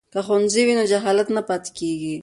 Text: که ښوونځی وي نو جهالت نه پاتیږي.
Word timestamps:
که 0.13 0.19
ښوونځی 0.25 0.61
وي 0.63 0.73
نو 0.77 0.83
جهالت 0.91 1.27
نه 1.35 1.41
پاتیږي. 1.49 2.15